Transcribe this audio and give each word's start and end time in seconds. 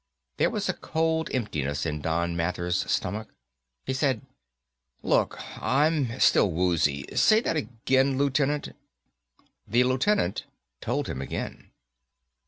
There 0.37 0.49
was 0.49 0.67
a 0.67 0.73
cold 0.73 1.29
emptiness 1.31 1.85
in 1.85 2.01
Don 2.01 2.35
Mathers' 2.35 2.89
stomach. 2.91 3.31
He 3.85 3.93
said, 3.93 4.25
"Look, 5.03 5.37
I'm 5.61 6.19
still 6.19 6.49
woozy. 6.49 7.05
Say 7.15 7.39
that 7.41 7.55
again, 7.55 8.17
Lieutenant." 8.17 8.75
The 9.67 9.83
Lieutenant 9.83 10.45
told 10.81 11.07
him 11.07 11.21
again. 11.21 11.69